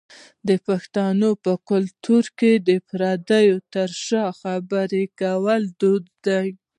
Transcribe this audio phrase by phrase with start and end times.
[0.47, 6.47] د پښتنو په کلتور کې د پردې تر شا خبری کول دود دی.